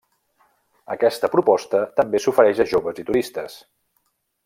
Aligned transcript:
Aquesta 0.95 1.29
proposta 1.35 1.83
també 2.01 2.23
s'ofereix 2.25 2.65
a 2.65 2.67
joves 2.75 3.03
i 3.05 3.07
turistes. 3.11 3.63